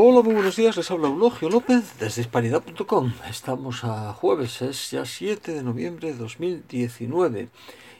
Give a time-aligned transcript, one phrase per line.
[0.00, 3.14] Hola, muy buenos días, les habla Eulogio López desde hispanidad.com.
[3.28, 7.48] Estamos a jueves, es ya 7 de noviembre de 2019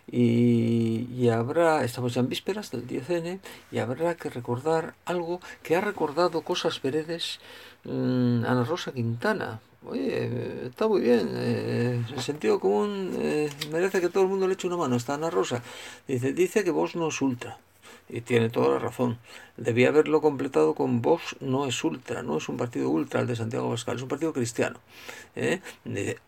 [0.06, 3.40] y, y habrá, estamos ya en vísperas del 10N
[3.72, 7.40] y habrá que recordar algo que ha recordado cosas veredes
[7.82, 9.60] mm, Ana Rosa Quintana.
[9.84, 14.68] Oye, está muy bien, eh, sentido común eh, merece que todo el mundo le eche
[14.68, 14.94] una mano.
[14.94, 15.64] Está Ana Rosa,
[16.06, 17.58] dice, dice que vos no es ultra
[18.08, 19.18] y tiene toda la razón.
[19.56, 23.34] Debía haberlo completado con Vox, no es ultra, no es un partido ultra el de
[23.34, 24.78] Santiago Pascal, es un partido cristiano.
[25.34, 25.60] ¿eh?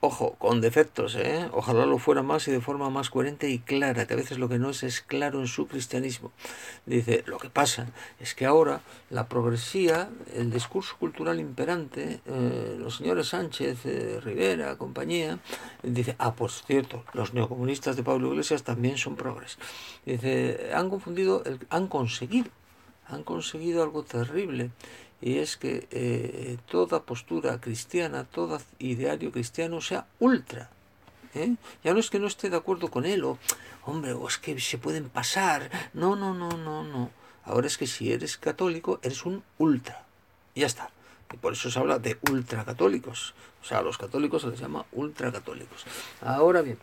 [0.01, 1.49] ojo, con defectos, ¿eh?
[1.53, 4.49] ojalá lo fuera más y de forma más coherente y clara, que a veces lo
[4.49, 6.33] que no es es claro en su cristianismo.
[6.87, 12.97] Dice, lo que pasa es que ahora la progresía, el discurso cultural imperante, eh, los
[12.97, 15.39] señores Sánchez, eh, Rivera, compañía,
[15.83, 19.59] dice, ah, pues cierto, los neocomunistas de Pablo Iglesias también son progres.
[20.05, 22.51] Dice, han confundido, han conseguido
[23.11, 24.71] han conseguido algo terrible
[25.21, 30.71] y es que eh, toda postura cristiana, todo ideario cristiano sea ultra.
[31.35, 31.57] ¿eh?
[31.85, 33.39] Ya no es que no esté de acuerdo con él o,
[33.85, 35.71] hombre, o es que se pueden pasar.
[35.93, 37.11] No, no, no, no, no.
[37.45, 40.07] Ahora es que si eres católico, eres un ultra.
[40.55, 40.91] Ya está.
[41.33, 43.35] Y por eso se habla de ultracatólicos.
[43.63, 45.85] O sea, a los católicos se les llama ultracatólicos.
[46.23, 46.79] Ahora bien,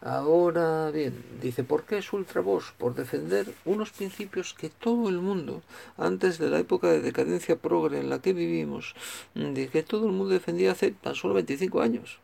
[0.00, 2.72] Ahora bien, dice, ¿por qué es ultravoz?
[2.78, 5.62] Por defender unos principios que todo el mundo,
[5.96, 8.94] antes de la época de decadencia progre en la que vivimos,
[9.34, 12.20] de que todo el mundo defendía hace tan solo 25 años.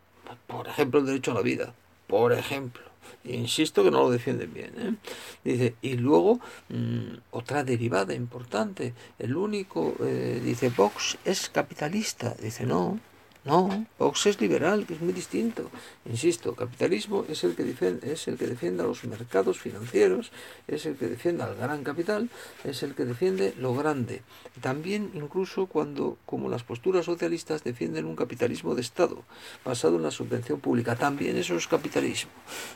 [0.46, 1.74] Por ejemplo, el derecho a la vida.
[2.06, 2.82] Por ejemplo.
[3.24, 4.72] Insisto que no lo defienden bien.
[4.78, 4.94] ¿eh?
[5.42, 8.94] Dice, y luego mm, otra derivada importante.
[9.18, 12.34] El único, eh, dice, Vox es capitalista.
[12.40, 13.00] Dice, no,
[13.44, 15.70] no, Vox es liberal, que es muy distinto.
[16.06, 20.32] Insisto, capitalismo es el que defiende, es el que defiende a los mercados financieros,
[20.66, 22.30] es el que defiende al gran capital,
[22.64, 24.22] es el que defiende lo grande.
[24.62, 29.24] También incluso cuando, como las posturas socialistas defienden un capitalismo de Estado,
[29.62, 32.30] basado en la subvención pública, también eso es capitalismo.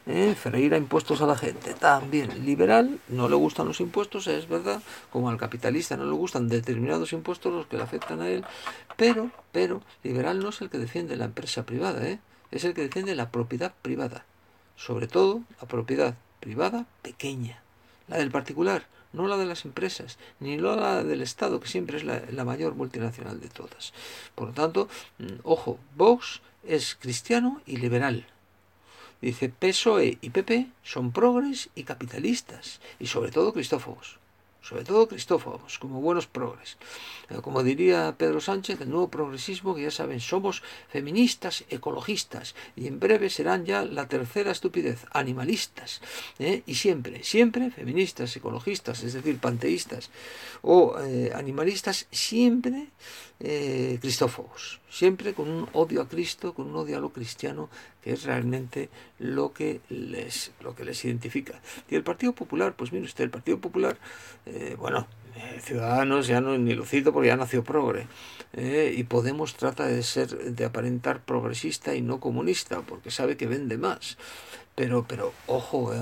[0.06, 0.34] ¿Eh?
[0.38, 2.44] Freír a impuestos a la gente, también.
[2.44, 7.15] Liberal, no le gustan los impuestos, es verdad, como al capitalista no le gustan determinados
[7.15, 8.44] impuestos los que le afectan a él,
[8.98, 12.20] pero, pero, liberal no el que defiende la empresa privada, ¿eh?
[12.50, 14.25] es el que defiende la propiedad privada.
[14.76, 17.62] Sobre todo la propiedad privada pequeña,
[18.06, 22.04] la del particular, no la de las empresas, ni la del Estado, que siempre es
[22.04, 23.92] la, mayor multinacional de todas.
[24.34, 24.88] Por lo tanto,
[25.19, 28.26] mm, ojo, Vox es cristiano y liberal.
[29.20, 34.19] Dice PSOE y PP son progres y capitalistas, y sobre todo cristófobos
[34.62, 36.76] sobre todo cristófagos, como buenos progres.
[37.30, 42.86] Eh, como diría Pedro Sánchez, el nuevo progresismo, que ya saben, somos feministas, ecologistas, y
[42.86, 46.00] en breve serán ya la tercera estupidez, animalistas.
[46.38, 46.62] ¿eh?
[46.66, 50.10] Y siempre, siempre feministas, ecologistas, es decir, panteístas
[50.62, 52.88] o eh, animalistas, siempre
[54.00, 57.69] cristófagos, siempre con un odio a Cristo, con un odio a lo cristiano,
[58.03, 58.88] que es realmente
[59.19, 61.60] lo que les, lo que les identifica.
[61.88, 63.97] Y el Partido Popular, pues mire usted, el Partido Popular
[64.47, 65.06] eh, bueno,
[65.38, 68.06] eh, Ciudadanos ya no ni lo cito porque ya nació progre.
[68.54, 73.47] Eh, y Podemos trata de ser, de aparentar progresista y no comunista, porque sabe que
[73.47, 74.19] vende más.
[74.75, 75.93] Pero, pero, ojo,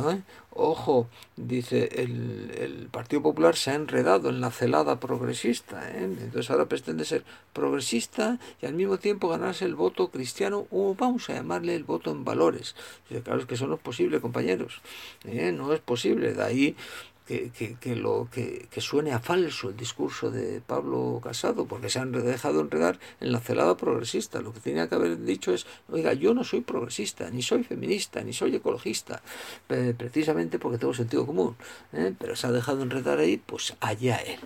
[0.51, 5.91] ojo, dice, el, el, Partido Popular se ha enredado en la celada progresista.
[5.97, 11.31] Entonces ahora pretende ser progresista y al mismo tiempo ganarse el voto cristiano, o vamos
[11.31, 12.77] a llamarle el voto en valores.
[13.09, 14.83] Dice, claro, es que eso no es posible, compañeros.
[15.25, 16.35] no es posible.
[16.35, 16.77] De ahí
[17.27, 21.99] que, que, lo, que, que, suene a falso el discurso de Pablo Casado, porque se
[21.99, 24.41] han dejado enredar en la celada progresista.
[24.41, 28.23] Lo que tenía que haber dicho es, oiga, yo no soy progresista, ni soy feminista,
[28.23, 29.23] ni soy ecologista,
[29.67, 31.57] precisamente porque tengo sentido común.
[31.93, 32.15] ¿eh?
[32.17, 34.39] Pero se ha dejado enredar ahí, pues allá él.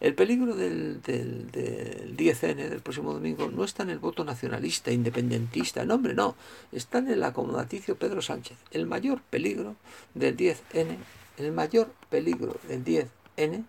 [0.00, 4.92] El peligro del, del, del 10N, del próximo domingo, no está en el voto nacionalista,
[4.92, 6.36] independentista, no, hombre, no,
[6.70, 8.58] está en el acomodaticio Pedro Sánchez.
[8.72, 9.76] El mayor peligro
[10.14, 10.98] del 10N
[11.36, 13.64] el mayor peligro del 10N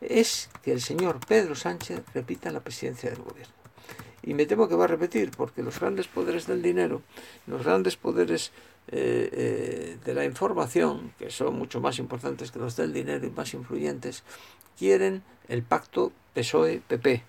[0.00, 3.54] es que el señor Pedro Sánchez repita la presidencia del gobierno.
[4.22, 7.02] Y me temo que va a repetir, porque los grandes poderes del dinero,
[7.46, 8.50] los grandes poderes
[8.88, 13.30] eh, eh, de la información, que son mucho más importantes que los del dinero y
[13.30, 14.24] más influyentes,
[14.76, 17.22] quieren el pacto PSOE-PP.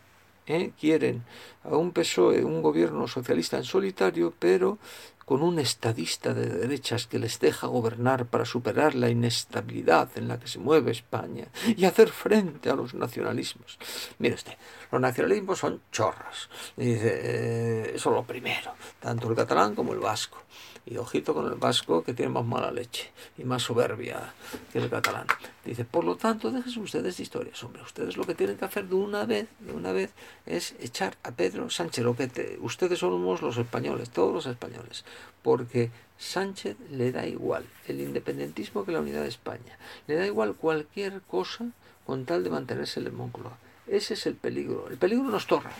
[0.47, 0.71] ¿eh?
[0.79, 1.23] Quieren
[1.63, 4.79] a un PSOE, un gobierno socialista en solitario, pero
[5.27, 10.39] con un estadista de derechas que les deja gobernar para superar la inestabilidad en la
[10.39, 13.77] que se mueve España y hacer frente a los nacionalismos.
[14.19, 14.53] Mire usted,
[14.89, 16.47] los nacionalismos son chorras.
[16.77, 18.71] Dice, eh, eso es lo primero,
[19.01, 20.43] tanto el catalán como el vasco.
[20.85, 24.33] Y ojito con el vasco que tiene más mala leche y más soberbia
[24.71, 25.27] que el catalán.
[25.65, 27.61] Dice, por lo tanto, déjense ustedes de historias.
[27.61, 30.13] Hombre, ustedes lo que tienen que hacer de una vez, de una vez,
[30.45, 32.05] es echar a Pedro Sánchez.
[32.05, 35.03] Lo que ustedes somos los españoles, todos los españoles.
[35.41, 39.77] Porque Sánchez le da igual el independentismo que la unidad de España.
[40.07, 41.67] Le da igual cualquier cosa
[42.05, 43.57] con tal de mantenerse en el Moncloa.
[43.87, 44.87] Ese es el peligro.
[44.89, 45.71] El peligro no es Torra.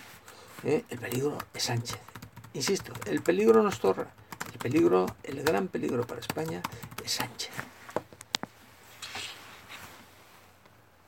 [0.64, 0.84] ¿eh?
[0.90, 2.00] El peligro es Sánchez.
[2.54, 4.08] Insisto, el peligro no es Torra.
[4.54, 6.62] El peligro, el gran peligro para España
[7.04, 7.52] es Sánchez.